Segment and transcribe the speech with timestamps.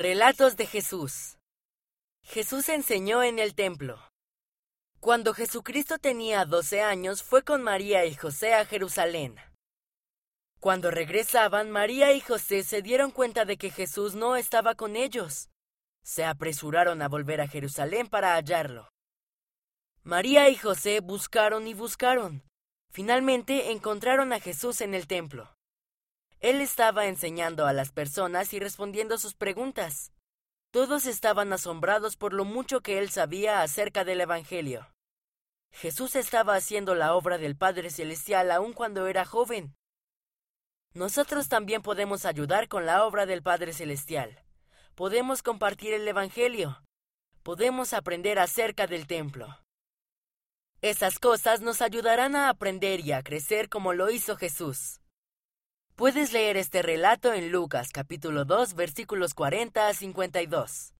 [0.00, 1.38] Relatos de Jesús.
[2.22, 3.98] Jesús enseñó en el templo.
[5.00, 9.34] Cuando Jesucristo tenía 12 años, fue con María y José a Jerusalén.
[10.60, 15.48] Cuando regresaban, María y José se dieron cuenta de que Jesús no estaba con ellos.
[16.04, 18.88] Se apresuraron a volver a Jerusalén para hallarlo.
[20.04, 22.44] María y José buscaron y buscaron.
[22.92, 25.57] Finalmente encontraron a Jesús en el templo.
[26.40, 30.12] Él estaba enseñando a las personas y respondiendo sus preguntas.
[30.70, 34.86] Todos estaban asombrados por lo mucho que él sabía acerca del Evangelio.
[35.72, 39.74] Jesús estaba haciendo la obra del Padre Celestial aun cuando era joven.
[40.94, 44.44] Nosotros también podemos ayudar con la obra del Padre Celestial.
[44.94, 46.82] Podemos compartir el Evangelio.
[47.42, 49.60] Podemos aprender acerca del templo.
[50.82, 55.00] Esas cosas nos ayudarán a aprender y a crecer como lo hizo Jesús.
[55.98, 60.92] Puedes leer este relato en Lucas capítulo 2 versículos 40 a 52.